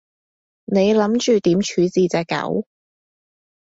[0.65, 2.65] 你諗住點處置隻狗？